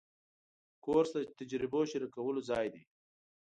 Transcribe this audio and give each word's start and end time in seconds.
کورس 0.83 1.09
د 1.15 1.17
تجربه 1.37 1.79
شریکولو 1.91 2.41
ځای 2.49 2.67
دی. 2.73 2.83